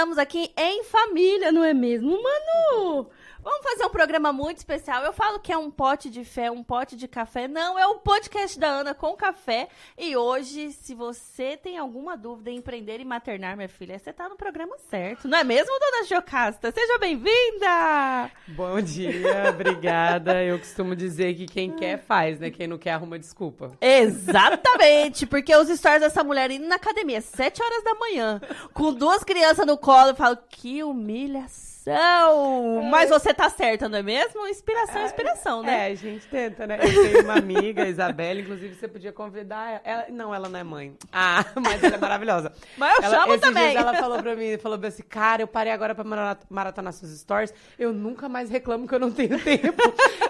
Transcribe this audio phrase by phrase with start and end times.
[0.00, 3.06] Estamos aqui em família, não é mesmo, Manu?
[3.42, 5.02] Vamos fazer um programa muito especial.
[5.02, 7.48] Eu falo que é um pote de fé, um pote de café.
[7.48, 9.68] Não, é o podcast da Ana com café.
[9.96, 14.28] E hoje, se você tem alguma dúvida em empreender e maternar, minha filha, você tá
[14.28, 15.26] no programa certo.
[15.26, 16.70] Não é mesmo, dona Jocasta?
[16.70, 18.30] Seja bem-vinda!
[18.48, 20.44] Bom dia, obrigada.
[20.44, 22.50] Eu costumo dizer que quem quer faz, né?
[22.50, 23.72] Quem não quer arruma desculpa.
[23.80, 28.38] Exatamente, porque os stories dessa mulher indo na academia, sete horas da manhã,
[28.74, 32.82] com duas crianças no colo, eu falo, que humilhação inspiração.
[32.90, 34.46] Mas você tá certa, não é mesmo?
[34.46, 35.88] Inspiração, inspiração, né?
[35.88, 36.78] É, a gente tenta, né?
[36.82, 40.06] Eu tenho uma amiga, Isabela, inclusive você podia convidar ela.
[40.10, 40.94] Não, ela não é mãe.
[41.12, 42.52] Ah, mas ela é maravilhosa.
[42.76, 43.76] Mas eu ela, chamo também.
[43.76, 46.04] ela falou pra mim, falou assim, cara, eu parei agora pra
[46.48, 49.82] maratonar suas stories, eu nunca mais reclamo que eu não tenho tempo.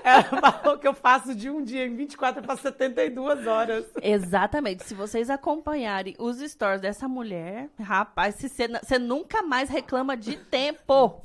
[0.05, 3.85] ela falou que eu faço de um dia em 24 para 72 horas.
[4.03, 4.85] Exatamente.
[4.85, 11.23] Se vocês acompanharem os stories dessa mulher, rapaz, você nunca mais reclama de tempo.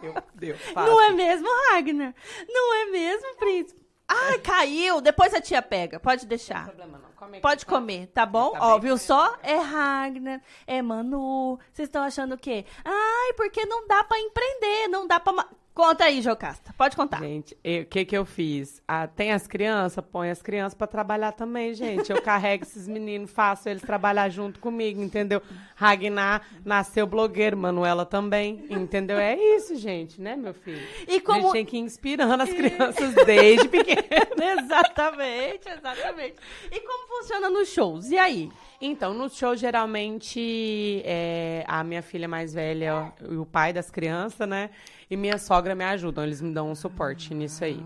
[0.00, 0.56] Deu, deu.
[0.74, 2.14] Não é mesmo, Ragnar?
[2.48, 3.80] Não é mesmo, príncipe?
[4.08, 5.00] Ai, caiu.
[5.00, 6.00] Depois a tia pega.
[6.00, 6.60] Pode deixar.
[6.60, 7.10] Não tem problema, não.
[7.12, 7.70] Come Pode tá?
[7.72, 8.52] comer, tá bom?
[8.52, 9.36] Tá Ó, viu só?
[9.42, 11.58] É Ragnar, é Manu.
[11.70, 12.64] Vocês estão achando o quê?
[12.84, 15.46] Ai, porque não dá pra empreender, não dá pra...
[15.72, 16.74] Conta aí, Jocasta.
[16.76, 17.20] Pode contar.
[17.20, 18.82] Gente, o que que eu fiz?
[18.86, 20.04] Ah, tem as crianças?
[20.10, 22.10] Põe as crianças para trabalhar também, gente.
[22.10, 25.40] Eu carrego esses meninos, faço eles trabalhar junto comigo, entendeu?
[25.76, 29.18] Ragnar nasceu blogueiro, Manuela também, entendeu?
[29.18, 30.86] É isso, gente, né, meu filho?
[31.08, 31.38] E como...
[31.38, 34.02] A gente tem que ir inspirando as crianças desde pequeno.
[34.60, 36.34] exatamente, exatamente.
[36.70, 38.10] E como funciona nos shows?
[38.10, 38.50] E aí?
[38.80, 44.48] Então, no show, geralmente, é, a minha filha mais velha e o pai das crianças,
[44.48, 44.70] né?
[45.10, 47.78] E minha sogra me ajudam, eles me dão um suporte nisso aí.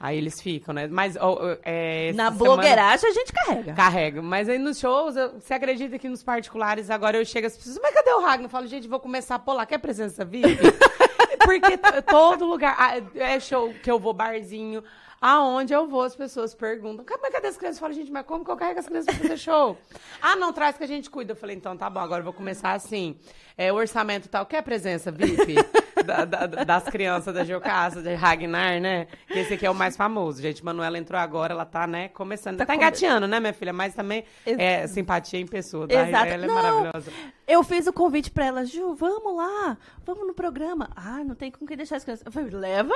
[0.00, 0.88] Aí eles ficam, né?
[0.88, 1.16] Mas
[1.62, 3.74] é, na blogueiragem a gente carrega.
[3.74, 4.22] Carrega.
[4.22, 7.78] Mas aí nos shows, eu, você acredita que nos particulares agora eu chego as pessoas,
[7.80, 8.46] mas cadê o Ragnar?
[8.46, 9.66] Eu falo, gente, vou começar a pular.
[9.66, 10.58] Quer presença VIP?
[11.44, 12.76] Porque todo lugar.
[13.14, 14.82] É show que eu vou barzinho.
[15.22, 17.76] Aonde eu vou, as pessoas perguntam, mas cadê as crianças?
[17.76, 19.78] Eu falo, gente, mas como que eu carrego as crianças pra fazer show?
[20.20, 21.30] ah, não, traz que a gente cuida.
[21.30, 23.16] Eu falei, então tá bom, agora eu vou começar assim.
[23.56, 25.54] É, o orçamento tal, quer presença VIP?
[26.04, 29.06] da, da, das crianças da Geocasa, de Ragnar, né?
[29.28, 30.64] Que esse aqui é o mais famoso, gente.
[30.64, 32.58] Manuela entrou agora, ela tá, né, começando.
[32.58, 33.72] Tá, tá engateando, né, minha filha?
[33.72, 36.08] Mas também Ex é simpatia em pessoa, tá?
[36.08, 36.26] Exato.
[36.26, 37.12] Ela é não, maravilhosa.
[37.46, 40.90] Eu fiz o convite pra ela, Ju, vamos lá, vamos no programa.
[40.96, 42.26] Ah, não tem com quem deixar as crianças.
[42.26, 42.94] Eu falei, leva?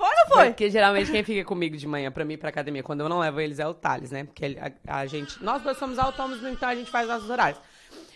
[0.00, 0.46] Foi não foi?
[0.46, 3.38] Porque geralmente quem fica comigo de manhã pra mim pra academia, quando eu não levo
[3.38, 4.24] eles, é o Thales, né?
[4.24, 4.56] Porque
[4.86, 5.42] a, a gente.
[5.44, 7.60] Nós dois somos autônomos, então a gente faz nossos horários.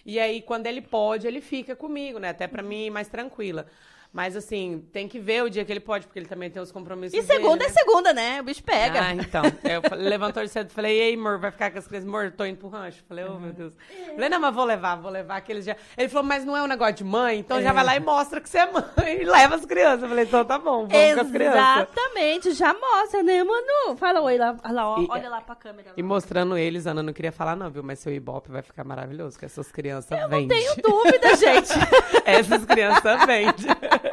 [0.07, 2.31] E aí, quando ele pode, ele fica comigo, né?
[2.31, 3.67] Até pra mim mais tranquila.
[4.15, 6.71] Mas assim, tem que ver o dia que ele pode, porque ele também tem os
[6.71, 7.19] compromissos.
[7.19, 7.75] E segunda dele, é né?
[7.81, 8.41] segunda, né?
[8.41, 9.03] O bicho pega.
[9.03, 9.43] Ah, então.
[9.65, 12.09] Eu levantou cedo falei, ei, amor, vai ficar com as crianças?
[12.09, 13.03] Amor, tô indo pro rancho.
[13.09, 13.73] Falei, oh, meu Deus.
[14.15, 15.75] Falei, não, mas vou levar, vou levar aqueles já.
[15.99, 17.63] Ele falou, mas não é um negócio de mãe, então é.
[17.63, 18.85] já vai lá e mostra que você é mãe
[19.21, 20.05] e leva as crianças.
[20.05, 21.89] Eu falei, então tá bom, vamos Exatamente, com as crianças.
[21.97, 23.97] Exatamente, já mostra, né, Manu?
[23.97, 25.89] Fala oi lá, lá ó, e, olha lá pra câmera.
[25.89, 25.95] Lá.
[25.97, 27.83] E mostrando eles, Ana, não queria falar, não, viu?
[27.83, 30.61] Mas seu Ibope vai ficar maravilhoso, que essas crianças vendem.
[30.61, 31.73] Eu não tenho dúvida, gente.
[32.25, 33.75] essas crianças vendem.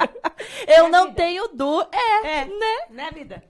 [0.72, 1.16] Eu não vida.
[1.16, 1.82] tenho du.
[1.92, 2.78] É, é, né?
[2.90, 3.44] Né, vida?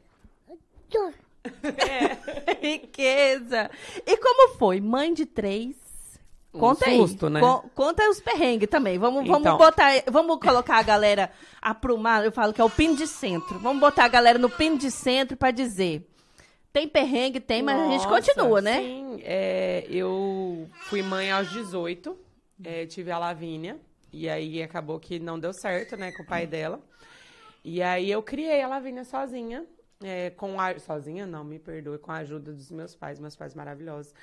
[1.78, 2.62] É.
[2.62, 3.72] Riqueza.
[4.06, 4.80] E como foi?
[4.80, 5.76] Mãe de três.
[6.52, 7.34] Conta um susto, aí.
[7.34, 7.40] Né?
[7.40, 8.98] Co conta os perrengues também.
[8.98, 9.42] Vamos, então.
[9.42, 9.92] vamos botar.
[10.12, 11.32] Vamos colocar a galera
[11.62, 12.26] aprumar.
[12.26, 13.58] Eu falo que é o pino de centro.
[13.60, 16.06] Vamos botar a galera no pino de centro para dizer.
[16.74, 18.80] Tem perrengue, tem, mas Nossa, a gente continua, né?
[18.80, 22.18] Sim, é, eu fui mãe aos 18,
[22.64, 23.78] é, tive a Lavínia,
[24.12, 26.80] e aí acabou que não deu certo, né, com o pai dela.
[27.64, 29.66] E aí eu criei a Lavínia sozinha,
[30.04, 33.54] é, com a, sozinha não, me perdoe, com a ajuda dos meus pais, meus pais
[33.54, 34.14] maravilhosos.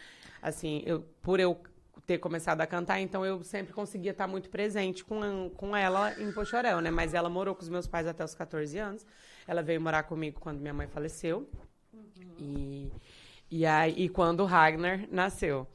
[0.43, 1.61] Assim, eu, por eu
[2.07, 6.33] ter começado a cantar, então eu sempre conseguia estar muito presente com, com ela em
[6.33, 6.91] Pochorel, né?
[6.91, 9.07] Mas ela morou com os meus pais até os 14 anos.
[9.47, 11.49] Ela veio morar comigo quando minha mãe faleceu.
[11.93, 12.03] Uhum.
[12.39, 12.93] E,
[13.51, 15.67] e, aí, e quando o Ragnar nasceu.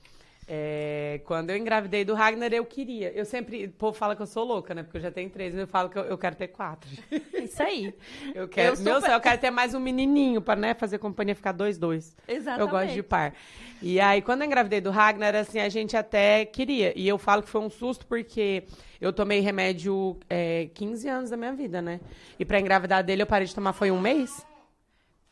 [0.47, 3.11] É, quando eu engravidei do Ragnar, eu queria.
[3.11, 3.65] Eu sempre.
[3.65, 4.83] O povo fala que eu sou louca, né?
[4.83, 6.89] Porque eu já tenho três, mas eu falo que eu, eu quero ter quatro.
[7.33, 7.93] Isso aí.
[8.35, 8.75] Eu quero.
[8.75, 9.07] Eu meu super...
[9.07, 12.15] céu, eu quero ter mais um menininho para né, fazer companhia ficar dois, dois.
[12.27, 12.61] Exatamente.
[12.61, 13.33] Eu gosto de par.
[13.81, 16.93] E aí, quando eu engravidei do Ragnar, assim, a gente até queria.
[16.97, 18.63] E eu falo que foi um susto porque
[18.99, 21.99] eu tomei remédio é, 15 anos da minha vida, né?
[22.39, 24.45] E para engravidar dele, eu parei de tomar foi um mês.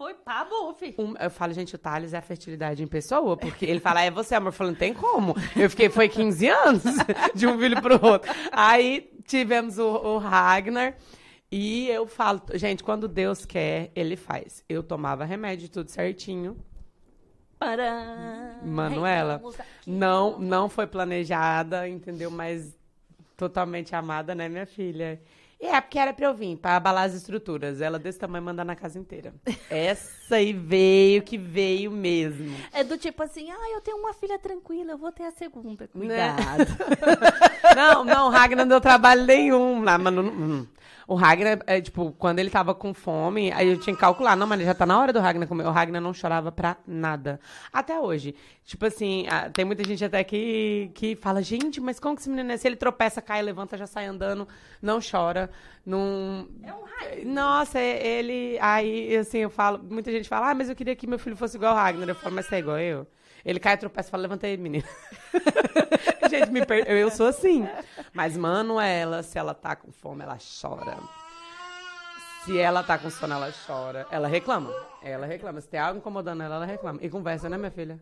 [0.01, 0.95] Foi buff.
[0.97, 4.09] Um, eu falo, gente, o Thales é a fertilidade em pessoa, porque ele fala, é
[4.09, 4.47] você, amor.
[4.47, 5.35] Eu falo, não tem como.
[5.55, 6.81] Eu fiquei, foi 15 anos
[7.35, 8.33] de um filho pro outro.
[8.51, 10.97] Aí tivemos o, o Ragnar.
[11.51, 14.63] E eu falo, gente, quando Deus quer, ele faz.
[14.67, 16.57] Eu tomava remédio, tudo certinho.
[17.59, 18.59] Para.
[18.65, 19.39] Manuela,
[19.85, 22.31] não, não foi planejada, entendeu?
[22.31, 22.75] Mas
[23.37, 25.21] totalmente amada, né, minha filha?
[25.61, 27.81] É, porque era pra eu vir, pra abalar as estruturas.
[27.81, 29.31] Ela desse tamanho mandar na casa inteira.
[29.69, 32.55] Essa aí veio que veio mesmo.
[32.73, 35.83] É do tipo assim, ah, eu tenho uma filha tranquila, eu vou ter a segunda.
[35.83, 35.89] Né?
[35.93, 36.65] Cuidado.
[37.77, 39.83] não, não, o Ragnar não deu trabalho nenhum.
[39.83, 40.67] Lá, mas não-.
[41.07, 44.35] O Ragnar, é, tipo, quando ele tava com fome, aí eu tinha que calcular.
[44.35, 45.65] Não, mas já tá na hora do Ragnar comer.
[45.65, 47.39] O Ragnar não chorava pra nada.
[47.71, 48.35] Até hoje.
[48.63, 52.51] Tipo assim, tem muita gente até que, que fala, gente, mas como que esse menino
[52.51, 52.57] é?
[52.57, 54.47] Se ele tropeça, cai, levanta, já sai andando,
[54.81, 55.49] não chora,
[55.85, 56.47] não...
[56.63, 57.27] É um raio.
[57.27, 58.57] Nossa, é- ele...
[58.61, 59.81] Aí, assim, eu falo...
[59.83, 62.07] Muita gente fala, ah, mas eu queria que meu filho fosse igual o Ragnar.
[62.07, 63.07] Eu falo, mas você é igual eu?
[63.43, 64.87] Ele cai, tropeça e fala, levanta aí, menino.
[66.29, 66.89] gente, me per...
[66.89, 67.67] eu sou assim.
[68.13, 70.97] Mas Manuela, se ela tá com fome, ela chora.
[72.45, 74.07] Se ela tá com sono, ela chora.
[74.09, 74.73] Ela reclama.
[75.03, 75.61] Ela reclama.
[75.61, 76.99] Se tem algo incomodando ela, ela reclama.
[77.01, 77.99] E conversa, né, minha filha?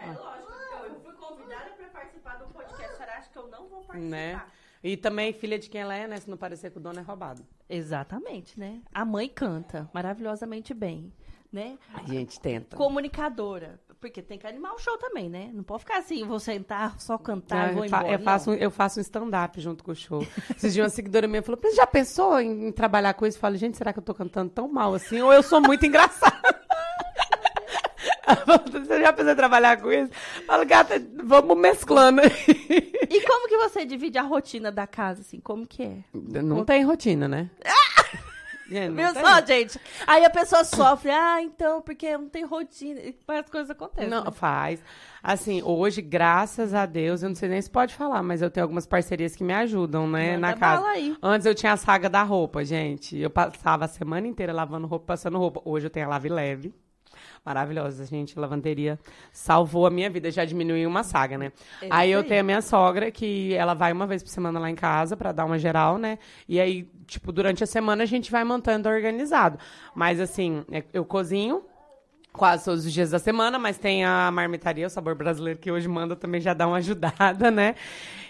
[0.00, 0.52] É lógico,
[0.86, 3.98] eu fui convidada pra participar do podcast, acha que eu não vou participar?
[3.98, 4.42] Né?
[4.82, 6.18] E também, filha de quem ela é, né?
[6.18, 7.46] Se não parecer que o dono é roubado.
[7.68, 8.80] Exatamente, né?
[8.92, 11.12] A mãe canta maravilhosamente bem,
[11.52, 11.78] né?
[11.92, 12.76] A gente tenta.
[12.76, 13.80] Comunicadora.
[14.04, 15.50] Porque tem que animar o show também, né?
[15.54, 18.12] Não pode ficar assim, vou sentar, só cantar e vou embora.
[18.12, 20.20] eu faço, um- eu faço um stand-up junto com o show.
[20.54, 23.38] Esses dias uma seguidora minha falou, "Mas já pensou em, em trabalhar com isso?
[23.38, 25.22] Eu falo, gente, será que eu tô cantando tão mal assim?
[25.22, 26.36] Ou eu sou muito engraçada?
[28.72, 30.10] Você já pensou em trabalhar com isso?
[30.36, 32.20] Eu falo, gata, vamos mesclando.
[32.22, 35.40] E como que você divide a rotina da casa, assim?
[35.40, 35.96] Como que é?
[36.12, 37.50] Não tem rotina, né?
[37.64, 37.83] Gente,
[38.70, 39.22] não Viu tem.
[39.22, 39.80] só, gente?
[40.06, 43.00] Aí a pessoa sofre, ah, então, porque não tem rotina.
[43.00, 44.08] E as coisas acontecem.
[44.08, 44.30] Não, né?
[44.32, 44.82] faz.
[45.22, 48.64] Assim, hoje, graças a Deus, eu não sei nem se pode falar, mas eu tenho
[48.64, 50.86] algumas parcerias que me ajudam, né, Manda na casa.
[50.86, 51.16] aí.
[51.22, 53.18] Antes eu tinha a saga da roupa, gente.
[53.18, 55.62] Eu passava a semana inteira lavando roupa, passando roupa.
[55.64, 56.74] Hoje eu tenho a Lave Leve.
[57.44, 58.38] Maravilhosa, gente.
[58.38, 58.98] Lavanderia
[59.30, 61.52] salvou a minha vida, já diminuiu uma saga, né?
[61.82, 64.70] É aí eu tenho a minha sogra, que ela vai uma vez por semana lá
[64.70, 66.18] em casa pra dar uma geral, né?
[66.48, 69.58] E aí, tipo, durante a semana a gente vai mantendo organizado.
[69.94, 71.62] Mas assim, é- eu cozinho,
[72.34, 75.86] quase todos os dias da semana, mas tem a marmitaria, o sabor brasileiro, que hoje
[75.86, 77.76] manda também já dá uma ajudada, né?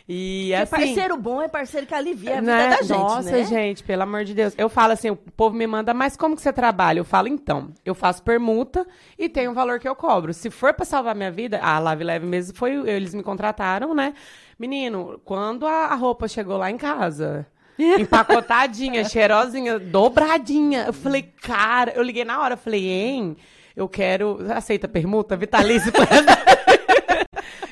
[0.07, 0.71] E assim.
[0.71, 2.69] parceiro bom é parceiro que alivia a vida né?
[2.69, 3.45] da gente, Nossa, né?
[3.45, 4.53] gente, pelo amor de Deus.
[4.59, 6.99] Eu falo assim, o povo me manda, mas como que você trabalha?
[6.99, 8.87] Eu falo, então, eu faço permuta
[9.19, 10.35] e tem um valor que eu cobro.
[10.35, 14.13] Se for pra salvar minha vida, a Lave Leve mesmo foi, eles me contrataram, né?
[14.59, 17.47] Menino, quando a, a roupa chegou lá em casa,
[17.79, 23.39] empacotadinha, cheirosinha, dobradinha, eu falei, cara, eu liguei na hora, eu falei, hein,
[23.77, 25.93] eu quero, aceita permuta, vitalício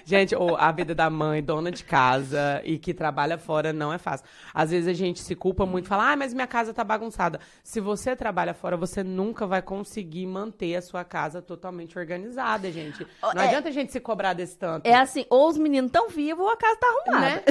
[0.05, 3.97] Gente, ô, a vida da mãe, dona de casa e que trabalha fora não é
[3.99, 4.27] fácil.
[4.53, 7.41] Às vezes a gente se culpa muito, fala, ah, mas minha casa tá bagunçada.
[7.63, 13.07] Se você trabalha fora, você nunca vai conseguir manter a sua casa totalmente organizada, gente.
[13.23, 14.87] Não É- adianta a gente se cobrar desse tanto.
[14.87, 17.27] É assim, ou os meninos estão vivos ou a casa tá arrumada.
[17.37, 17.43] Né?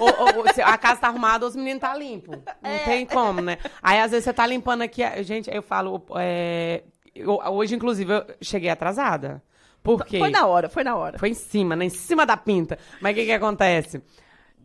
[0.00, 2.32] ou, ou- ou a casa tá arrumada, os meninos tá limpo.
[2.62, 2.78] Não É.
[2.78, 3.58] tem como, né?
[3.80, 5.02] Aí, às vezes, você tá limpando aqui.
[5.22, 6.02] Gente, eu falo.
[6.16, 6.82] é,
[7.20, 9.42] eu- hoje, inclusive, eu cheguei atrasada.
[9.82, 10.18] Por quê?
[10.18, 11.18] Foi na hora, foi na hora.
[11.18, 11.86] Foi em cima, né?
[11.86, 12.78] Em cima da pinta.
[13.00, 14.02] Mas o que que acontece?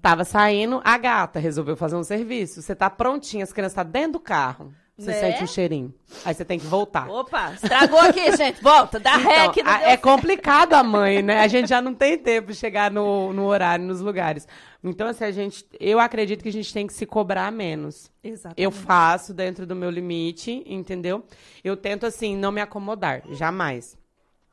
[0.02, 2.62] Tava saindo, a gata resolveu fazer um serviço.
[2.62, 4.74] Você tá prontinha, as crianças tá dentro do carro.
[4.98, 5.20] Você Né?
[5.20, 5.94] sente um cheirinho.
[6.24, 7.10] Aí você tem que voltar.
[7.10, 8.62] Opa, estragou aqui, gente.
[8.64, 11.42] Volta, dá ré Então, que não a- deu é complicado a mãe, né?
[11.42, 14.48] A gente já não tem tempo de chegar no, no horário, nos lugares.
[14.88, 18.12] Então, assim, a gente, eu acredito que a gente tem que se cobrar menos.
[18.24, 18.62] Exatamente.
[18.62, 21.26] Eu faço dentro do meu limite, entendeu?
[21.64, 23.98] Eu tento, assim, não me acomodar, jamais.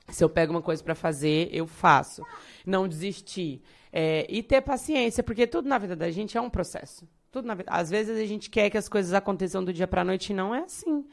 [0.09, 2.23] Se eu pego uma coisa pra fazer, eu faço.
[2.65, 3.63] Não desistir.
[3.93, 7.07] É, e ter paciência, porque tudo na vida da gente é um processo.
[7.31, 7.71] Tudo na vida.
[7.71, 10.55] Às vezes a gente quer que as coisas aconteçam do dia pra noite e não
[10.55, 11.05] é assim.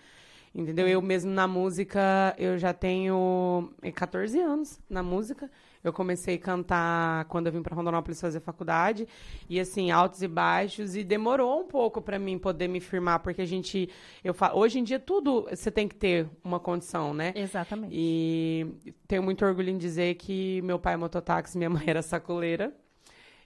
[0.56, 0.88] Entendeu?
[0.88, 5.52] Eu mesmo na música, eu já tenho eh, 14 anos na música.
[5.84, 9.08] Eu comecei a cantar quando eu vim para Rondonópolis fazer faculdade.
[9.50, 10.96] E assim, altos e baixos.
[10.96, 13.90] E demorou um pouco para mim poder me firmar, porque a gente.
[14.24, 17.34] Eu hoje em dia, tudo você tem que ter uma condição, né?
[17.36, 17.94] Exatamente.
[17.96, 18.68] E
[19.08, 22.74] tenho muito orgulho em dizer que meu pai é mototáxi, minha mãe era sacoleira.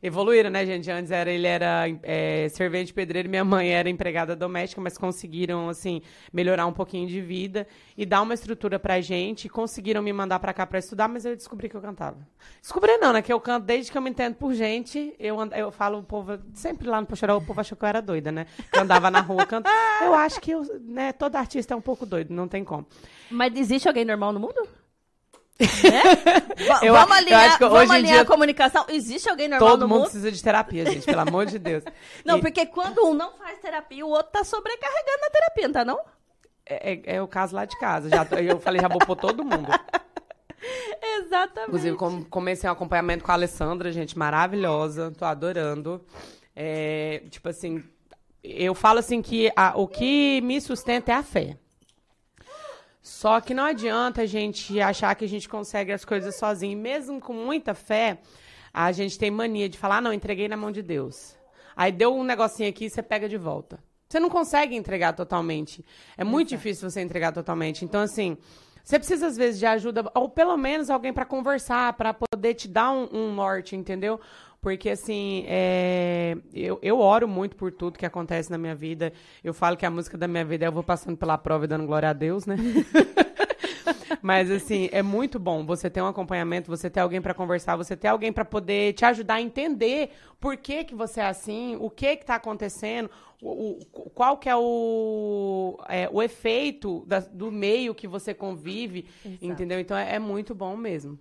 [0.03, 0.91] Evoluíram, né, gente?
[0.91, 6.01] Antes era, ele era é, servente pedreiro, minha mãe era empregada doméstica, mas conseguiram, assim,
[6.33, 7.65] melhorar um pouquinho de vida
[7.97, 9.47] e dar uma estrutura pra gente.
[9.47, 12.17] Conseguiram me mandar pra cá pra estudar, mas eu descobri que eu cantava.
[12.59, 13.21] Descobri não, né?
[13.21, 15.15] Que eu canto desde que eu me entendo por gente.
[15.17, 18.01] Eu, eu falo, o povo, sempre lá no Poxerol, o povo achou que eu era
[18.01, 18.45] doida, né?
[18.73, 19.73] Eu andava na rua cantando.
[20.01, 22.85] Eu acho que eu, né, todo artista é um pouco doido, não tem como.
[23.31, 24.67] Mas existe alguém normal no mundo?
[25.59, 25.67] Né?
[26.83, 28.85] Eu- vamos eu alinhar, que vamos alinhar dia- a comunicação.
[28.89, 30.09] Existe alguém normal Todo no mundo mundo?
[30.09, 31.83] precisa de terapia, gente, pelo amor de Deus.
[32.25, 35.73] Não, E- porque quando um não faz terapia, o outro tá sobrecarregando na terapia, não
[35.73, 35.99] tá não?
[36.65, 38.09] É, é- é o caso lá de casa.
[38.09, 39.67] Já, eu falei, já vou pôr todo mundo.
[41.01, 41.67] Exatamente.
[41.69, 45.11] Inclusive, com- comecei um acompanhamento com a Alessandra, gente, maravilhosa.
[45.17, 46.03] Tô adorando.
[46.55, 47.83] É, tipo assim,
[48.43, 51.57] eu falo assim que a- o que me sustenta é a fé.
[53.23, 56.77] Só que não adianta a gente achar que a gente consegue as coisas sozinho.
[56.77, 58.17] Mesmo com muita fé,
[58.73, 61.33] a gente tem mania de falar, ah, não, entreguei na mão de Deus.
[61.73, 63.81] Aí deu um negocinho aqui, você pega de volta.
[64.09, 65.85] Você não consegue entregar totalmente.
[66.17, 67.85] É muito difícil você entregar totalmente.
[67.85, 68.37] Então, assim,
[68.83, 72.67] você precisa, às vezes, de ajuda, ou pelo menos alguém para conversar, para poder te
[72.67, 74.19] dar um, um norte, entendeu?
[74.63, 79.11] Porque, assim, é, eu, eu oro muito por tudo que acontece na minha vida.
[79.43, 81.67] Eu falo que a música da minha vida é eu vou passando pela prova e
[81.67, 82.55] dando glória a Deus, né?
[84.23, 87.97] Mas, assim, é muito bom você ter um acompanhamento, você ter alguém para conversar, você
[87.97, 91.89] ter alguém para poder te ajudar a entender por que, que você é assim, o
[91.89, 93.09] que que tá acontecendo,
[93.41, 99.07] o, o- qual que é o, é, o efeito da- do meio que você convive,
[99.25, 99.45] Exato.
[99.45, 99.77] entendeu?
[99.77, 101.19] Então, é, é muito bom mesmo.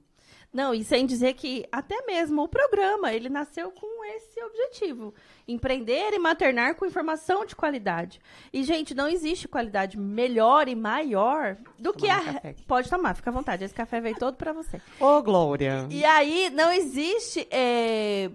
[0.53, 5.15] Não, e sem dizer que até mesmo o programa, ele nasceu com esse objetivo.
[5.49, 8.21] Empreender e maternar com informação de qualidade.
[8.53, 12.21] E, gente, não existe qualidade melhor e maior do que a...
[12.67, 13.65] Pode tomar, fica à vontade.
[13.65, 14.79] Esse café veio todo pra você.
[15.01, 15.87] Ô, Glória!
[15.91, 18.31] E aí, não existe é,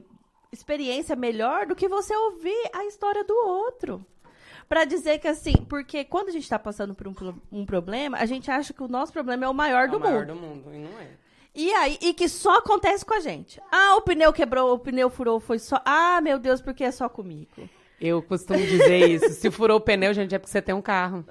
[0.51, 4.03] experiência melhor do que você ouvir a história do outro.
[4.67, 7.13] Pra dizer que, assim, porque quando a gente tá passando por um,
[7.51, 10.00] um problema, a gente acha que o nosso problema é o maior É do o
[10.00, 10.33] maior mundo.
[10.33, 11.26] do mundo, e não é.
[11.56, 13.60] E aí, e que só acontece com a gente.
[13.72, 15.82] Ah, o pneu quebrou, o pneu furou, foi só.
[15.86, 17.68] Ah, meu Deus, porque é só comigo.
[18.00, 19.30] Eu costumo dizer isso.
[19.32, 21.25] Se furou o pneu, gente, é porque você tem um carro.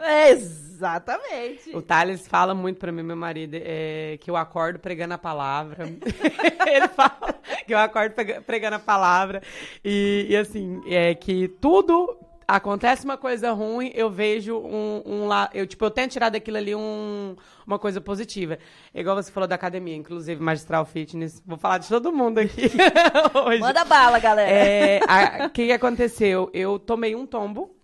[0.76, 1.70] Exatamente.
[1.76, 5.85] O Thales fala muito pra mim, meu marido, é, que eu acordo pregando a palavra.
[6.66, 9.40] Ele fala que eu acordo prega- pregando a palavra.
[9.85, 15.50] E, e, assim, é que tudo acontece uma coisa ruim, eu vejo um, um lá.
[15.52, 17.34] Eu, tipo, eu tento tirar daquilo ali um,
[17.66, 18.58] uma coisa positiva.
[18.94, 21.42] Igual você falou da academia, inclusive, Magistral Fitness.
[21.44, 22.70] Vou falar de todo mundo aqui
[23.46, 23.60] hoje.
[23.60, 24.50] Manda bala, galera.
[24.50, 26.50] É, a- O que, que aconteceu?
[26.52, 27.74] Eu tomei um tombo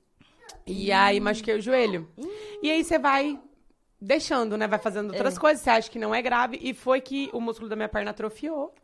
[0.67, 2.09] e aí machuquei o joelho.
[2.63, 3.39] E aí você vai
[4.01, 4.67] deixando, né?
[4.69, 6.59] Vai fazendo outras coisas, você acha que não é grave.
[6.63, 8.75] E foi que o músculo da minha perna atrofiou.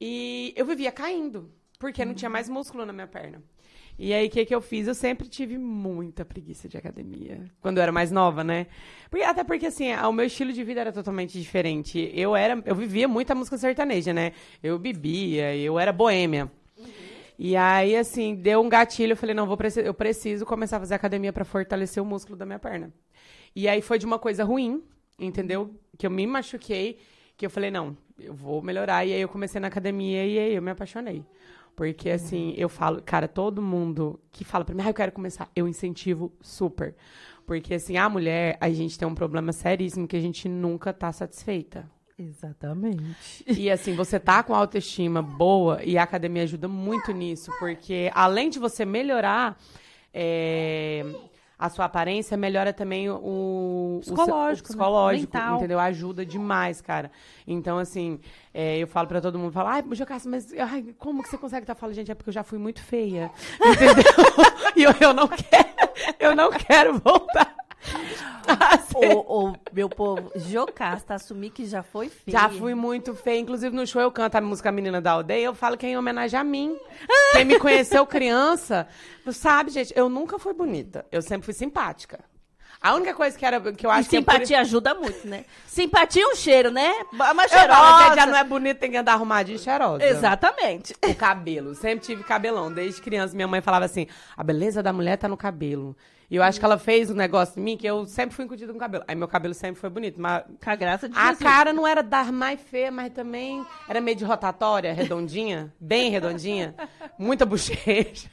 [0.00, 3.42] E eu vivia caindo, porque não tinha mais músculo na minha perna.
[4.02, 4.88] E aí, o que, que eu fiz?
[4.88, 7.44] Eu sempre tive muita preguiça de academia.
[7.60, 8.66] Quando eu era mais nova, né?
[9.10, 12.10] Porque, até porque, assim, o meu estilo de vida era totalmente diferente.
[12.14, 12.62] Eu era...
[12.64, 14.32] Eu vivia muita música sertaneja, né?
[14.62, 16.50] Eu bebia, eu era boêmia.
[17.38, 19.12] E aí, assim, deu um gatilho.
[19.12, 22.46] Eu falei, não, vou eu preciso começar a fazer academia pra fortalecer o músculo da
[22.46, 22.90] minha perna.
[23.54, 24.82] E aí foi de uma coisa ruim,
[25.18, 25.74] entendeu?
[25.98, 26.98] Que eu me machuquei,
[27.36, 29.04] que eu falei, não, eu vou melhorar.
[29.04, 31.22] E aí eu comecei na academia e aí eu me apaixonei.
[31.76, 35.50] Porque, assim, eu falo, cara, todo mundo que fala pra mim, ah, eu quero começar,
[35.56, 36.94] eu incentivo super.
[37.46, 41.10] Porque, assim, a mulher, a gente tem um problema seríssimo que a gente nunca tá
[41.10, 41.90] satisfeita.
[42.18, 43.44] Exatamente.
[43.46, 48.50] E assim, você tá com autoestima boa e a academia ajuda muito nisso, porque além
[48.50, 49.56] de você melhorar
[50.12, 51.02] é,
[51.60, 54.78] a sua aparência, melhora também o, o Psicológico, o né?
[54.78, 55.56] psicológico, Mental.
[55.58, 55.78] entendeu?
[55.78, 57.10] Ajuda demais, cara.
[57.46, 58.18] Então, assim,
[58.54, 59.84] é, eu falo pra todo mundo, falo, ai,
[60.24, 62.10] mas ai, como que você consegue estar falando, gente?
[62.10, 64.04] É porque eu já fui muito feia, entendeu?
[64.74, 65.68] e eu, eu não quero,
[66.18, 67.54] eu não quero voltar.
[68.94, 72.38] Ô, ô, meu povo, Jocasta, assumir que já foi feia.
[72.38, 73.38] Já fui muito feia.
[73.38, 75.44] Inclusive, no show eu canto a música Menina da Aldeia.
[75.44, 76.76] Eu falo que é em homenagem a mim.
[77.32, 78.86] Quem me conheceu criança,
[79.32, 81.06] sabe, gente, eu nunca fui bonita.
[81.10, 82.20] Eu sempre fui simpática.
[82.82, 84.16] A única coisa que, era, que eu E acho que...
[84.16, 85.44] é simpatia ajuda muito, né?
[85.66, 86.90] Simpatia é um cheiro, né?
[87.12, 87.98] Uma Uma cheirosa.
[87.98, 88.14] cheirosa.
[88.16, 90.02] já não é bonita, tem que andar arrumadinha e cheirosa.
[90.02, 90.94] Exatamente.
[91.04, 91.74] O cabelo.
[91.74, 92.72] Sempre tive cabelão.
[92.72, 95.94] Desde criança, minha mãe falava assim: a beleza da mulher tá no cabelo.
[96.30, 98.72] E eu acho que ela fez um negócio em mim que eu sempre fui incutida
[98.72, 99.02] com cabelo.
[99.08, 100.20] Aí meu cabelo sempre foi bonito.
[100.20, 101.38] Mas Com a graça de a Jesus.
[101.40, 106.74] cara não era das mais feias, mas também era meio de rotatória, redondinha, bem redondinha,
[107.18, 108.30] muita bochecha.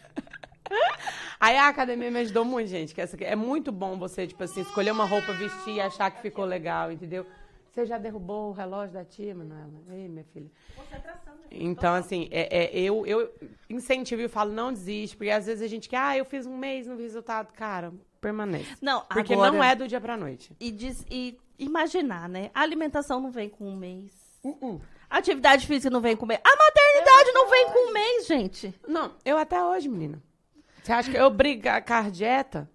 [1.39, 2.93] Aí a academia me ajudou muito, gente.
[2.93, 6.21] Que essa é muito bom você, tipo assim, escolher uma roupa, vestir e achar que
[6.21, 7.25] ficou legal, entendeu?
[7.77, 9.69] Você já derrubou o relógio da tia, Manuela?
[9.91, 10.49] Ei, minha filha.
[11.51, 13.31] Então, assim, é, é, eu, eu
[13.69, 16.57] incentivo e falo, não desiste, porque às vezes a gente quer, ah, eu fiz um
[16.57, 17.53] mês, não vi resultado.
[17.53, 18.65] Cara, permanece.
[18.81, 20.55] Não, Porque agora- não é do dia pra noite.
[20.59, 22.49] E, diz- e imaginar, né?
[22.51, 24.11] A alimentação não vem com um mês.
[24.43, 24.81] Uh-uh.
[25.07, 26.41] A atividade física não vem com um mês.
[26.43, 28.73] A maternidade não vem com um mês, gente.
[28.87, 30.19] Não, eu até hoje, menina.
[30.81, 32.67] Você acha que eu brigo com a dieta?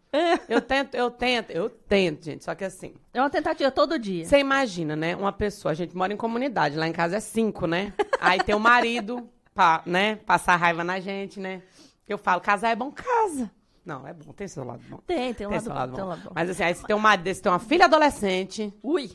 [0.49, 2.45] Eu tento, eu tento, eu tento, gente.
[2.45, 4.25] Só que assim, É uma tentativa todo dia.
[4.27, 5.17] você imagina, né?
[5.17, 7.93] Uma pessoa, a gente mora em comunidade, lá em casa é cinco, né?
[8.21, 10.17] Aí tem o marido, pra, né?
[10.17, 11.63] Passar raiva na gente, né?
[12.07, 13.51] Eu falo, casar é bom, casa.
[13.85, 14.99] Não, é bom, tem seu lado bom.
[15.07, 15.75] Tem, tem um Tem lado bom.
[15.75, 16.11] lado Tem um bom.
[16.11, 16.31] lado bom.
[16.35, 19.11] Mas assim, aí você tem um marido, você tem uma filha adolescente, Ui.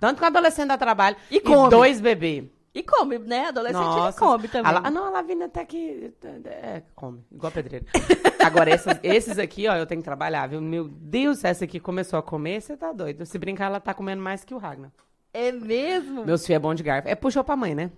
[0.00, 1.68] tanto que o adolescente dá trabalho, E come.
[1.70, 2.44] dois bebês.
[2.72, 3.46] E come, né?
[3.46, 4.70] Adolescente ele Nossa, come também.
[4.70, 6.12] A ah, não, a Lavínia até que.
[6.44, 7.86] É, come, igual pedreiro.
[8.46, 10.60] Agora, esses, esses aqui, ó, eu tenho que trabalhar, viu?
[10.60, 13.24] Meu Deus, essa aqui começou a comer, você tá doido.
[13.26, 14.90] Se brincar, ela tá comendo mais que o Ragnar.
[15.32, 16.24] É mesmo?
[16.24, 17.08] Meus filhos é bom de garfo.
[17.08, 17.90] É puxou pra mãe, né?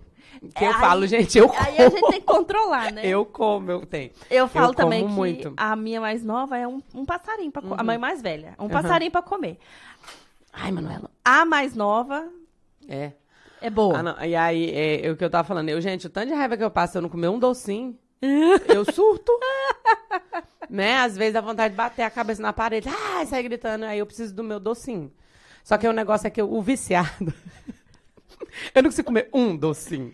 [0.55, 1.59] Que É, eu aí- falo, gente, eu como.
[1.61, 3.01] Aí a gente tem que controlar, né?
[3.05, 4.11] Eu como, eu tenho.
[4.29, 5.53] Eu falo como também que muito.
[5.57, 8.53] a minha mais nova é um, um passarinho pra co- A mãe mais velha.
[8.59, 8.69] Um Uhum.
[8.69, 9.57] passarinho pra comer.
[10.53, 11.09] Ai, Manuela.
[11.23, 12.27] A mais nova
[12.87, 13.11] É.
[13.61, 13.99] é boa.
[13.99, 14.23] Ah, não.
[14.23, 15.69] E aí, é, é o que eu tava falando.
[15.69, 17.97] Eu, gente, o tanto de raiva que eu passo eu não comer um docinho,
[18.67, 19.31] eu surto.
[20.69, 20.97] né?
[20.97, 22.89] Às vezes dá vontade de bater a cabeça na parede.
[22.89, 23.85] Ah, sai gritando.
[23.85, 25.11] Aí eu preciso do meu docinho.
[25.63, 27.33] Só que o negócio é que eu, o viciado.
[28.73, 30.13] eu não consigo comer um docinho.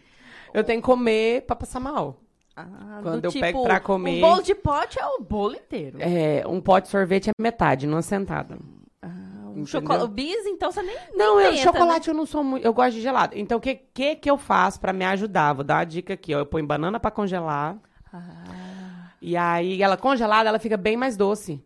[0.53, 2.21] Eu tenho que comer pra passar mal.
[2.55, 5.97] Ah, Quando do eu pego pra comer- Um bolo de pote é o bolo inteiro.
[5.99, 8.57] É, um pote de sorvete é metade, numa sentada.
[9.03, 9.65] Um Entendeu?
[9.67, 10.03] chocolate.
[10.05, 10.97] O bis, então você nem.
[11.13, 12.65] Não, nem eu, tenta, chocolate eu não sou muito.
[12.65, 13.37] Eu gosto de gelado.
[13.37, 15.53] Então, o que, que que eu faço pra me ajudar?
[15.53, 16.39] Vou dar uma dica aqui, ó.
[16.39, 17.77] Eu ponho banana pra congelar.
[18.15, 19.11] Ah.
[19.21, 21.61] E aí, ela congelada, ela fica bem mais doce.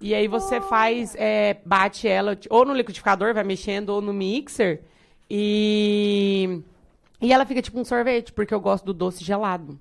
[0.00, 4.82] E aí você faz, é, bate ela ou no liquidificador, vai mexendo, ou no mixer.
[5.28, 6.62] E,
[7.20, 9.78] e ela fica tipo um sorvete, porque eu gosto do doce gelado.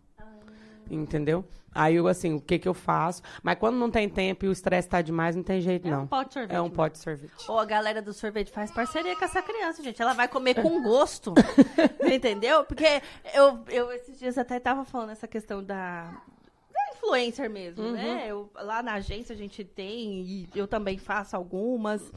[0.92, 1.46] Entendeu?
[1.74, 3.22] Aí eu, assim, o que que eu faço?
[3.44, 6.04] Mas quando não tem tempo e o estresse tá demais, não tem jeito, É não.
[6.04, 6.56] um pote de sorvete.
[6.56, 6.76] É um mesmo.
[6.76, 7.32] pote de sorvete.
[7.48, 10.02] Ou a galera do sorvete faz parceria com essa criança, gente.
[10.02, 11.34] Ela vai comer com gosto.
[12.12, 12.64] entendeu?
[12.66, 13.02] Porque
[13.34, 17.92] eu, eu esses dias até tava falando essa questão da, da influencer mesmo, Uhum.
[17.92, 18.26] né?
[18.28, 22.12] Eu, lá na agência a gente tem, e eu também faço algumas.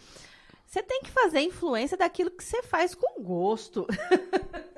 [0.67, 3.87] Você tem que fazer influência daquilo que você faz com gosto.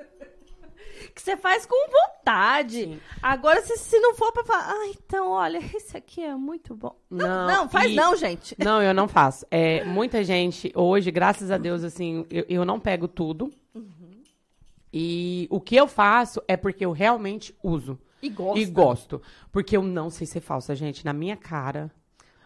[1.15, 2.83] que você faz com vontade.
[2.83, 2.99] Sim.
[3.21, 6.93] Agora, se, se não for pra falar, ah, então, olha, esse aqui é muito bom.
[7.09, 8.53] Não, Não, não, faz e- não, gente.
[8.59, 9.45] Não, eu não faço.
[9.49, 13.49] É, muita gente, hoje, graças a Deus, assim, eu, eu não pego tudo.
[14.93, 17.99] E o que eu faço é porque eu realmente uso.
[18.21, 18.59] E gosta.
[18.59, 19.21] E gosto.
[19.51, 21.03] Porque eu não sei ser falsa, gente.
[21.05, 21.91] Na minha cara,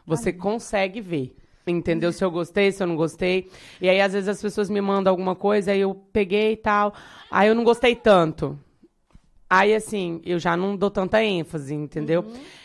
[0.06, 1.36] você consegue ver.
[1.68, 2.12] Entendeu?
[2.12, 3.52] Se eu gostei, se eu não gostei.
[3.80, 6.94] E aí, às vezes, as pessoas me mandam alguma coisa, aí eu peguei e tal.
[7.30, 8.60] Aí eu não gostei tanto.
[9.50, 12.24] Aí, assim, eu já não dou tanta ênfase, entendeu?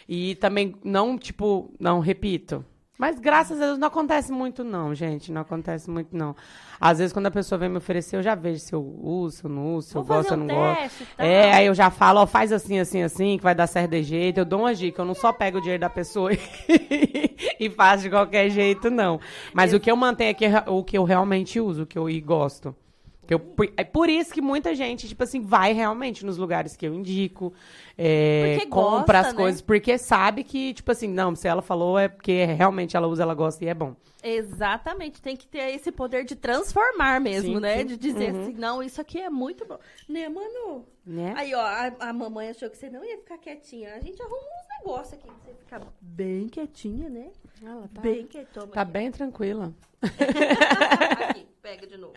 [0.08, 2.64] E também não, tipo, não repito.
[2.96, 5.32] Mas graças a Deus não acontece muito, não, gente.
[5.32, 6.36] Não acontece muito, não.
[6.80, 9.44] Às vezes, quando a pessoa vem me oferecer, eu já vejo se eu uso, se
[9.44, 10.80] eu não uso, se eu Vou gosto, se fazer eu um não gosto.
[10.80, 11.26] teste tal.
[11.26, 14.02] É, aí eu já falo, ó, faz assim, assim, assim, que vai dar certo de
[14.02, 14.38] jeito.
[14.38, 16.30] Eu dou uma dica, eu não só pego o dinheiro da pessoa
[17.58, 19.18] e, faço de qualquer jeito, não.
[19.52, 22.08] Mas o que eu mantenho aqui é o que eu realmente uso, o que eu
[22.08, 22.76] e gosto.
[23.26, 26.76] Que eu, por- é por isso que muita gente, tipo assim, vai realmente nos lugares
[26.76, 27.52] que eu indico,
[27.96, 29.40] é, Porque compra gosta, as né?
[29.42, 33.22] coisas, porque sabe que, tipo assim, não, se ela falou é porque realmente ela usa,
[33.22, 33.94] ela gosta e é bom.
[34.22, 37.78] Exatamente, tem que ter esse poder de transformar mesmo, Sim, né?
[37.80, 37.86] sim.
[37.86, 38.40] De dizer Uhum.
[38.42, 39.78] assim, não, isso aqui é muito bom.
[40.08, 40.86] Né, mano?
[41.04, 41.34] Né?
[41.36, 43.94] Aí, ó, a, a mamãe achou que você não ia ficar quietinha.
[43.94, 47.30] A gente arruma uns negócios aqui pra você ficar bem quietinha, né?
[47.62, 48.68] Ela tá, Bem quietona.
[48.72, 49.74] tá bem tranquila.
[51.28, 52.14] aqui, pega de novo.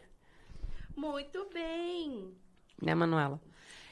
[0.98, 2.36] Muito bem.
[2.82, 3.40] Né, Manuela?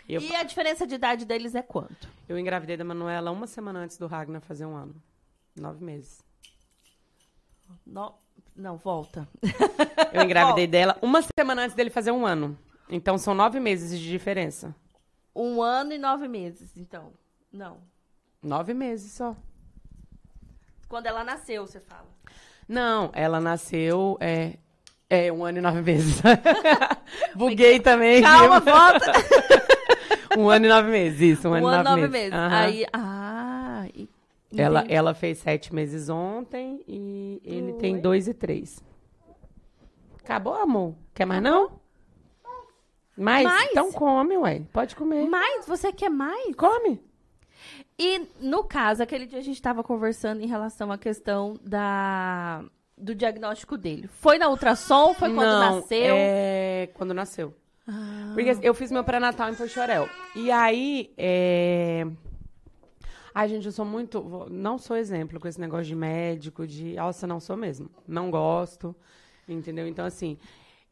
[0.10, 2.08] Eu, E a diferença de idade deles é quanto?
[2.28, 4.96] eu engravidei da Manuela uma semana antes do Ragnar fazer um ano.
[5.56, 6.24] Nove meses.
[7.86, 8.14] No-
[8.56, 9.28] Não, volta.
[10.14, 12.58] Eu engravidei dela uma semana antes dele fazer um ano.
[12.90, 14.76] Então são nove meses de diferença.
[15.36, 17.12] Um ano e nove meses, então.
[17.52, 17.80] Não.
[18.42, 19.36] Nove meses só.
[20.88, 22.08] Quando ela nasceu, você fala.
[22.68, 24.58] Não, ela nasceu é,
[25.10, 26.22] é um ano e nove meses.
[27.36, 28.22] Buguei também.
[28.22, 29.12] Calma, volta.
[30.38, 32.32] um ano e nove meses, isso, um, Um ano ano e nove, nove meses.
[32.32, 32.34] meses.
[32.34, 32.56] Aham.
[32.56, 33.88] Aí, ah...
[33.94, 34.10] e-
[34.58, 34.94] ela, entendi.
[34.94, 38.02] ela fez sete meses ontem e ele tem Oi.
[38.02, 38.82] dois e três.
[40.24, 40.96] Acabou, amor?
[41.14, 41.72] Quer mais não?
[43.18, 43.46] Mais?
[43.46, 43.72] Mais?
[43.72, 44.62] Então come, ué.
[44.74, 45.28] Pode comer.
[45.28, 45.66] Mais?
[45.66, 46.56] Você quer mais?
[46.56, 47.02] Come.
[47.98, 52.64] E, no caso, aquele dia a gente estava conversando em relação à questão da,
[52.98, 54.08] do diagnóstico dele.
[54.08, 55.14] Foi na ultrassom?
[55.14, 56.16] Foi quando não, nasceu?
[56.18, 57.54] É quando nasceu.
[57.88, 60.10] Ah, Porque eu fiz meu pré-natal em Pochorel.
[60.36, 62.06] E aí, é...
[63.34, 64.48] Ai, gente, eu sou muito...
[64.50, 66.94] Não sou exemplo com esse negócio de médico, de...
[66.96, 67.90] Nossa, não sou mesmo.
[68.08, 68.96] Não gosto,
[69.48, 69.88] entendeu?
[69.88, 70.38] Então, assim,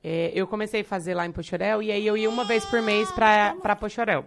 [0.04, 2.82] é, eu comecei a fazer lá em Pochorel e aí eu ia uma vez por
[2.82, 4.26] mês pra, pra Pochorel.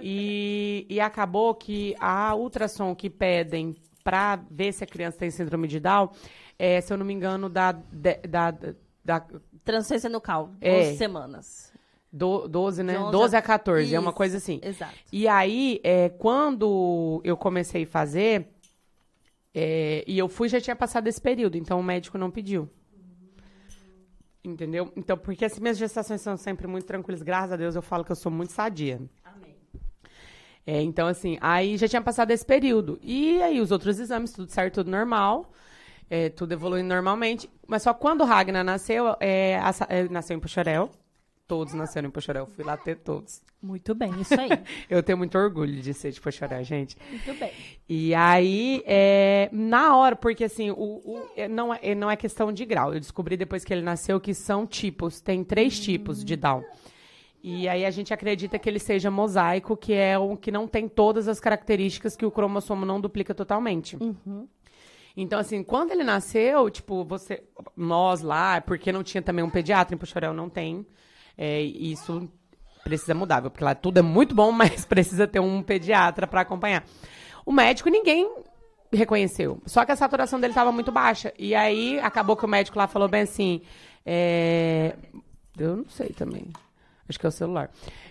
[0.00, 5.66] E, e acabou que a ultrassom que pedem pra ver se a criança tem síndrome
[5.66, 6.10] de Down,
[6.58, 8.50] é, se eu não me engano, da, da,
[9.04, 9.24] da,
[9.64, 10.94] Transferência nucal, 11 É.
[10.94, 11.72] semanas.
[12.10, 12.94] do, 12, né?
[12.94, 14.60] De 11 12 a 14, é uma Isso, coisa assim.
[14.62, 14.94] Exato.
[15.12, 18.48] E aí, é, quando eu comecei a fazer,
[19.54, 22.68] é, e eu fui, já tinha passado esse período, então o médico não pediu.
[24.42, 24.90] Entendeu?
[24.96, 27.22] Então, porque as minhas gestações são sempre muito tranquilas.
[27.22, 29.00] Graças a Deus eu falo que eu sou muito sadia.
[29.22, 29.56] Amém.
[30.66, 32.98] É, então, assim, aí já tinha passado esse período.
[33.02, 35.52] E aí os outros exames, tudo certo, tudo normal.
[36.10, 37.48] É, tudo evoluindo normalmente.
[37.66, 40.90] Mas só quando o Ragnar nasceu, é, a é, nasceu em Puxarel.
[41.46, 42.46] Todos nasceram em Puxarel.
[42.46, 43.40] Fui lá ter todos.
[43.62, 44.50] Muito bem, isso aí.
[44.88, 46.96] Eu tenho muito orgulho de ser de Puxarel, gente.
[47.10, 47.50] Muito bem.
[47.88, 52.52] E aí, é, na hora, porque assim, o, o- é, não, é, não é questão
[52.52, 52.92] de grau.
[52.92, 56.62] Eu descobri depois que ele nasceu que são tipos, tem três tipos de Down.
[57.42, 60.88] E aí a gente acredita que ele seja mosaico, que é o que não tem
[60.88, 63.96] todas as características que o cromossomo não duplica totalmente.
[65.20, 67.42] Então, assim, quando ele nasceu, tipo, você.
[67.76, 70.86] Nós lá, porque não tinha também um pediatra em Puxarel, não tem.
[71.36, 72.30] É, isso
[72.84, 76.84] precisa mudar, porque lá tudo é muito bom, mas precisa ter um pediatra para acompanhar.
[77.44, 78.30] O médico, ninguém
[78.92, 79.60] reconheceu.
[79.66, 81.32] Só que a saturação dele estava muito baixa.
[81.36, 83.60] E aí acabou que o médico lá falou bem assim.
[84.06, 84.94] é,
[85.58, 86.46] Eu não sei também.
[87.08, 87.70] Acho que é o celular.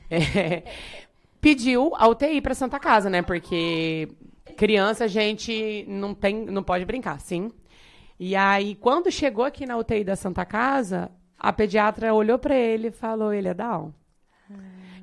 [0.10, 0.64] É,
[1.40, 3.22] Pediu a UTI para Santa Casa, né?
[3.22, 4.10] Porque
[4.56, 7.52] criança a gente não tem, não pode brincar, sim.
[8.20, 12.88] E aí, quando chegou aqui na UTI da Santa Casa, a pediatra olhou para ele
[12.88, 13.94] e falou: ele é Down.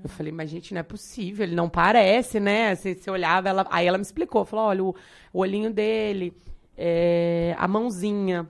[0.03, 2.75] Eu falei, mas gente, não é possível, ele não parece, né?
[2.75, 4.95] Você, você olhava, ela, aí ela me explicou, falou, olha, o,
[5.33, 6.37] o olhinho dele,
[6.77, 8.47] é, a mãozinha,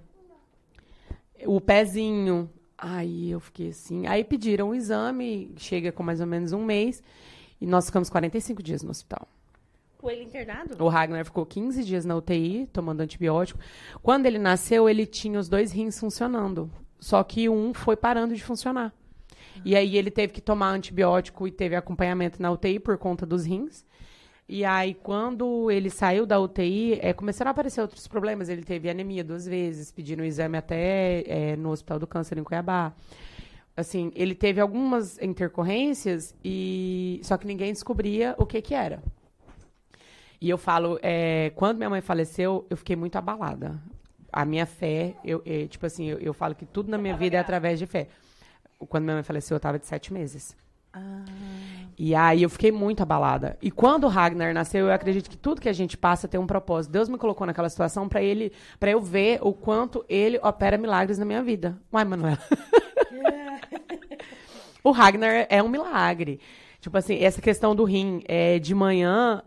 [1.46, 2.50] o pezinho.
[2.76, 4.04] Aí eu fiquei assim.
[4.09, 7.00] Aí pediram o exame, chega com mais ou menos um mês,
[7.61, 9.28] e nós ficamos 45 dias no hospital.
[10.11, 10.83] Ele internado?
[10.83, 13.61] O Ragnar ficou 15 dias na UTI, tomando antibiótico.
[14.03, 16.71] Quando ele nasceu, ele tinha os dois rins funcionando.
[16.99, 18.93] Só que um foi parando de funcionar.
[19.64, 23.45] E aí ele teve que tomar antibiótico e teve acompanhamento na UTI por conta dos
[23.45, 23.85] rins.
[24.47, 28.51] E aí, quando ele saiu da UTI, é, começaram a aparecer outros problemas.
[28.51, 32.45] Ele teve anemia duas vezes, pediram o exame até é, no Hospital do Câncer em
[32.45, 32.93] Cuiabá.
[33.77, 39.03] Assim, ele teve algumas intercorrências e só que ninguém descobria o que que era.
[40.40, 43.81] E eu falo, é, quando minha mãe faleceu, eu fiquei muito abalada.
[44.33, 47.37] A minha fé, eu, é, tipo assim, eu, eu falo que tudo na minha vida
[47.37, 48.09] é através de fé.
[48.88, 50.57] Quando minha mãe faleceu, eu estava de sete meses.
[51.97, 53.57] E aí eu fiquei muito abalada.
[53.62, 56.47] E quando o Ragnar nasceu, eu acredito que tudo que a gente passa tem um
[56.47, 56.92] propósito.
[56.92, 61.18] Deus me colocou naquela situação para ele, para eu ver o quanto ele opera milagres
[61.18, 61.79] na minha vida.
[61.92, 62.38] Uai, Manuela.
[64.83, 66.40] o Ragnar é um milagre.
[66.81, 69.42] Tipo assim, essa questão do rim, é, de manhã,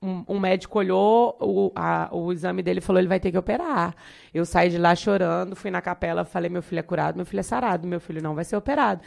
[0.00, 3.94] um, médico olhou o, a- o exame dele e falou: ele vai ter que operar.
[4.32, 7.40] Eu saí de lá chorando, fui na capela, falei: meu filho é curado, meu filho
[7.40, 9.00] é sarado, meu filho não vai ser operado.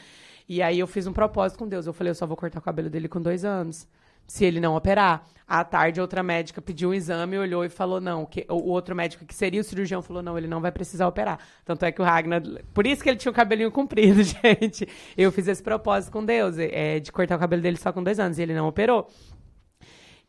[0.49, 1.85] E aí eu fiz um propósito com Deus.
[1.87, 3.87] Eu falei: eu só vou cortar o cabelo dele com dois anos.
[4.27, 5.23] Se ele não operar.
[5.47, 8.25] À tarde, outra médica pediu um exame, olhou e falou: não.
[8.25, 11.07] Que, o, o outro médico, que seria o cirurgião, falou: não, ele não vai precisar
[11.07, 11.39] operar.
[11.65, 12.41] Tanto é que o Ragnar.
[12.73, 14.87] Por isso que ele tinha o cabelinho comprido, gente.
[15.17, 18.19] Eu fiz esse propósito com Deus, é, de cortar o cabelo dele só com dois
[18.19, 18.37] anos.
[18.39, 19.07] E ele não operou.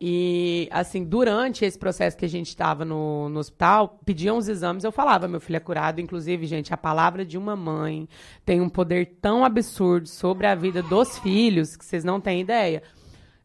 [0.05, 4.83] E, assim, durante esse processo que a gente estava no, no hospital, pediam os exames,
[4.83, 6.01] eu falava, meu filho é curado.
[6.01, 8.09] Inclusive, gente, a palavra de uma mãe
[8.43, 12.83] tem um poder tão absurdo sobre a vida dos filhos que vocês não têm ideia.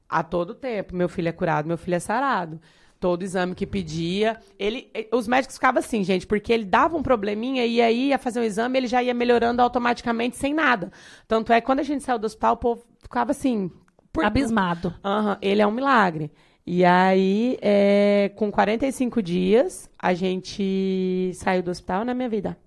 [0.09, 2.61] A todo tempo, meu filho é curado, meu filho é sarado.
[2.99, 7.05] Todo exame que pedia, ele, eh, os médicos ficavam assim, gente, porque ele dava um
[7.05, 10.91] probleminha e aí ia fazer um exame, ele já ia melhorando automaticamente sem nada.
[11.29, 13.71] Tanto é que quando a gente saiu do hospital, o povo ficava assim,
[14.13, 14.93] por- Abismado.
[15.05, 16.33] Aham, ele é um milagre.
[16.71, 22.59] E aí, é, com 45 dias, a gente saiu do hospital na minha vida.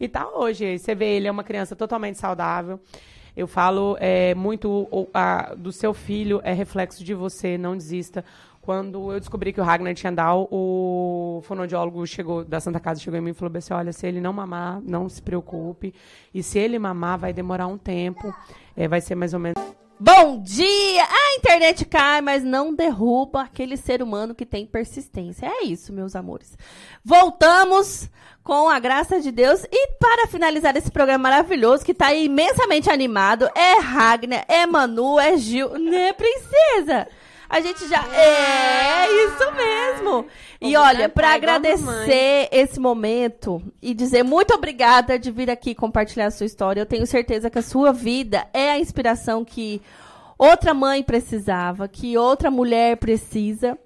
[0.00, 0.78] E tá hoje.
[0.78, 2.80] Você vê, ele é uma criança totalmente saudável.
[3.36, 8.24] Eu falo é, muito o- a- do seu filho, é reflexo de você, não desista.
[8.62, 13.18] Quando eu descobri que o Ragnar tinha Down, o fonoaudiólogo chegou, da Santa Casa chegou
[13.18, 15.92] em mim e falou assim, olha, se ele não mamar, não se preocupe.
[16.32, 18.34] E se ele mamar, vai demorar um tempo.
[18.74, 19.62] É, vai ser mais ou menos...
[20.02, 21.04] Bom dia!
[21.04, 25.44] A internet cai, mas não derruba aquele ser humano que tem persistência.
[25.44, 26.56] É isso, meus amores.
[27.04, 28.08] Voltamos
[28.42, 29.62] com a graça de Deus.
[29.70, 35.36] E para finalizar esse programa maravilhoso, que está imensamente animado, é Ragnar, é Manu, é
[35.36, 37.06] Gil, né, princesa?
[37.50, 38.06] A gente já.
[38.14, 40.24] É, isso mesmo!
[40.60, 46.30] E olha, para agradecer esse momento e dizer muito obrigada de vir aqui compartilhar a
[46.30, 46.80] sua história.
[46.80, 49.82] Eu tenho certeza que a sua vida é a inspiração que
[50.38, 53.76] outra mãe precisava, que outra mulher precisa.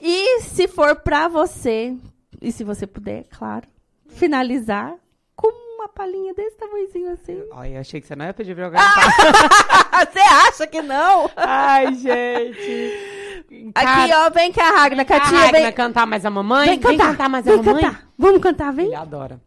[0.00, 1.94] E se for para você,
[2.42, 3.68] e se você puder, claro,
[4.08, 4.94] finalizar
[5.86, 7.42] uma palhinha desse tamanhozinho assim.
[7.52, 10.10] Olha, achei que você não ia pedir pra eu cantar.
[10.12, 11.30] você acha que não?
[11.36, 13.72] Ai, gente.
[13.74, 16.70] Aqui, ó, vem cá, Ragnar, Vem cá, Ragnar, vem, cantar mais a mamãe?
[16.70, 17.82] vem cantar, cantar mais a vem mamãe?
[17.82, 18.08] cantar.
[18.18, 18.86] Vamos cantar, vem?
[18.86, 19.40] Ele adora.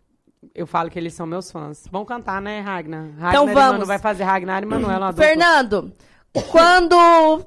[0.55, 1.85] eu falo que eles são meus fãs.
[1.91, 2.61] Vão cantar, né?
[2.61, 3.85] Ragnar Então vamos.
[3.87, 5.11] Vai fazer Ragnar e Manuela.
[5.11, 5.91] Fernando,
[6.49, 7.45] quando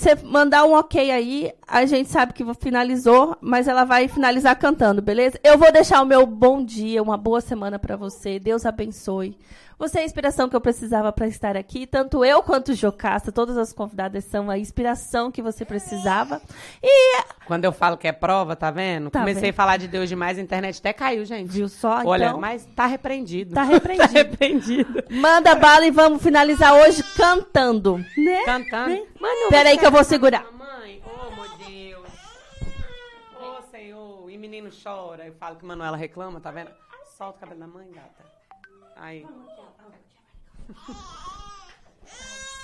[0.00, 5.02] você mandar um ok aí, a gente sabe que finalizou, mas ela vai finalizar cantando,
[5.02, 5.38] beleza?
[5.44, 8.38] Eu vou deixar o meu bom dia, uma boa semana pra você.
[8.38, 9.36] Deus abençoe.
[9.80, 11.86] Você é a inspiração que eu precisava pra estar aqui.
[11.86, 16.40] Tanto eu quanto o Jocasta, todas as convidadas são a inspiração que você precisava.
[16.82, 19.08] E, Quando eu falo que é prova, tá vendo?
[19.10, 19.50] Tá Comecei vendo.
[19.52, 21.48] a falar de Deus demais, a internet até caiu, gente.
[21.50, 22.02] viu só?
[22.04, 23.54] Olha, então, mas tá repreendido.
[23.54, 24.06] Tá repreendido.
[24.12, 25.04] tá repreendido.
[25.10, 27.96] manda bala e vamos finalizar hoje cantando.
[28.18, 28.44] Né?
[28.44, 29.06] Cantando.
[29.18, 30.44] Manu, Peraí que eu vou segurar.
[30.52, 32.06] Mamãe, oh meu Deus.
[33.40, 35.26] Ô Senhor, e menino chora.
[35.26, 36.70] Eu falo que Manuela reclama, tá vendo?
[37.16, 38.39] Solta o cabelo da mãe, gata.
[38.96, 39.26] Aí.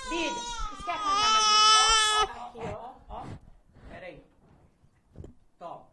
[0.09, 1.51] Filha, você quer cantar mais um?
[1.77, 3.25] Ó, ó, aqui, ó, ó.
[3.89, 4.23] Peraí.
[5.59, 5.91] Tó.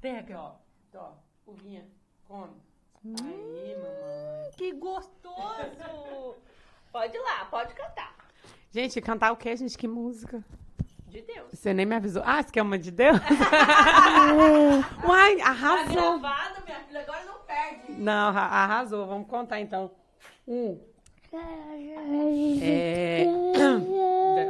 [0.00, 0.40] Pega.
[0.40, 0.52] Ó,
[0.90, 1.16] tó.
[1.46, 1.86] Uvinha,
[2.26, 2.60] come.
[3.04, 4.50] Aí, mamãe.
[4.56, 6.36] Que gostoso!
[6.90, 8.14] Pode ir lá, pode cantar.
[8.70, 9.76] Gente, cantar o quê, gente?
[9.76, 10.44] Que música?
[11.08, 11.48] De Deus.
[11.52, 12.22] Você nem me avisou.
[12.24, 13.16] Ah, você quer uma de Deus?
[15.04, 16.20] Uai, arrasou.
[16.20, 16.43] gravado, minha
[17.98, 19.06] Não, arra- arrasou.
[19.06, 19.90] Vamos contar então.
[20.46, 20.78] Um.
[22.62, 23.26] É...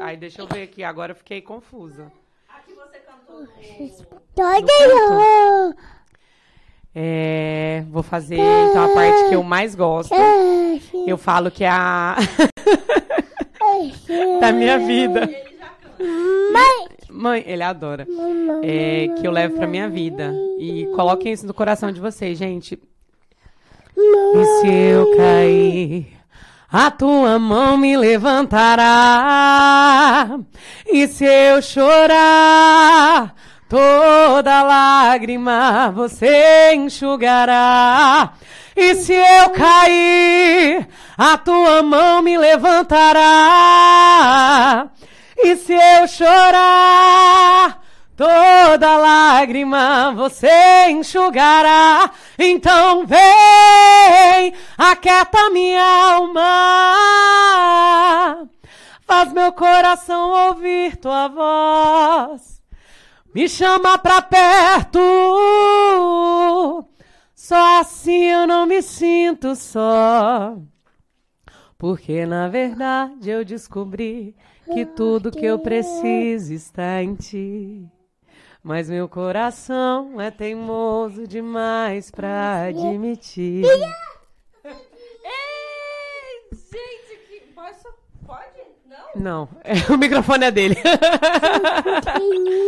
[0.03, 0.83] Aí deixa eu ver aqui.
[0.85, 2.13] Agora eu fiquei confusa.
[2.49, 3.47] Aqui você cantou.
[6.95, 7.81] É...
[7.83, 10.15] Ventão, Vou fazer então a parte que eu mais gosto.
[11.07, 12.17] Eu falo que é a
[14.41, 15.25] da minha vida.
[15.25, 16.05] Ele já canta.
[17.11, 18.07] Mãe, ele adora.
[18.63, 20.33] É, que eu levo pra minha vida.
[20.59, 22.79] E coloquem isso no coração de vocês, gente.
[23.97, 26.19] E se eu cair,
[26.71, 28.81] a tua mão me levantará.
[30.87, 33.33] E se eu chorar,
[33.69, 38.33] toda lágrima você enxugará.
[38.77, 43.21] E se eu cair, a tua mão me levantará.
[45.39, 47.84] E se eu chorar,
[48.17, 52.11] toda lágrima você enxugará.
[52.39, 55.83] Então vem, aquieta minha
[56.15, 56.43] alma,
[59.07, 62.63] faz meu coração ouvir tua voz.
[63.35, 65.01] Me chama pra perto,
[67.35, 70.57] só assim eu não me sinto só.
[71.77, 74.37] Porque na verdade eu descobri
[74.73, 77.87] que tudo que eu preciso está em ti.
[78.65, 83.63] Mas meu coração é teimoso demais pra admitir.
[83.63, 84.71] Ei,
[86.51, 87.41] gente, que...
[87.55, 87.93] Posso?
[88.27, 88.63] Pode?
[88.87, 89.21] Não?
[89.23, 89.49] Não,
[89.95, 90.77] o microfone é dele.